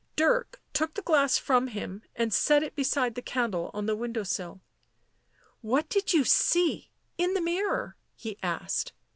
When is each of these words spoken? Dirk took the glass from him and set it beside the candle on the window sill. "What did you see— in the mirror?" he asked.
Dirk 0.15 0.59
took 0.73 0.95
the 0.95 1.03
glass 1.03 1.37
from 1.37 1.67
him 1.67 2.01
and 2.15 2.33
set 2.33 2.63
it 2.63 2.75
beside 2.75 3.13
the 3.13 3.21
candle 3.21 3.69
on 3.71 3.85
the 3.85 3.95
window 3.95 4.23
sill. 4.23 4.59
"What 5.61 5.89
did 5.89 6.11
you 6.11 6.23
see— 6.23 6.89
in 7.19 7.35
the 7.35 7.39
mirror?" 7.41 7.95
he 8.15 8.39
asked. 8.41 8.93